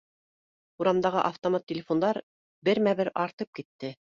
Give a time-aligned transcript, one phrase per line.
[0.83, 2.21] Урамдағы автомат телефондар
[2.71, 3.97] бермә-бер артып китте